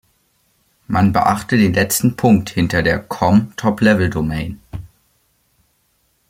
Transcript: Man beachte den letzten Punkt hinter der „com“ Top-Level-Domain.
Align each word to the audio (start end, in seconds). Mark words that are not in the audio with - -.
Man 0.87 1.13
beachte 1.13 1.59
den 1.59 1.75
letzten 1.75 2.15
Punkt 2.15 2.49
hinter 2.49 2.81
der 2.81 2.97
„com“ 2.97 3.55
Top-Level-Domain. 3.55 4.59